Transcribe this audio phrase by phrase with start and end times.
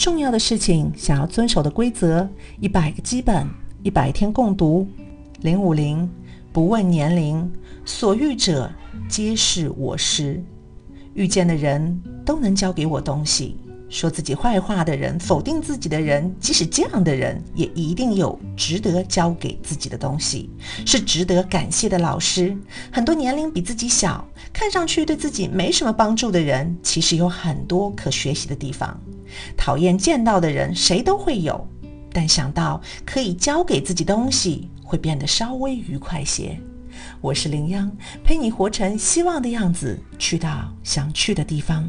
[0.00, 2.26] 重要的事情，想要遵守的规则，
[2.58, 3.46] 一百个基本，
[3.82, 4.88] 一百天共读。
[5.42, 6.08] 零五零，
[6.54, 7.52] 不问年龄，
[7.84, 8.72] 所遇者
[9.10, 10.42] 皆是我师。
[11.12, 13.58] 遇见的人都能教给我东西。
[13.90, 20.48] 说自己坏话的人，否定自己的人，即使这样的人，也一定有值得教给自己的东西，
[20.86, 22.56] 是值得感谢的老师。
[22.90, 28.98] 很多年龄比自己小，看上去对自己没什么帮助的人，其实有很多可学习的地方。
[29.56, 31.66] 讨厌见到的人，谁都会有，
[32.12, 36.58] 但想到可以教给自己东西，会变得稍微愉快些。
[37.20, 37.90] 我是林央，
[38.24, 41.88] 陪你活成希望的样子，去到想去的地方。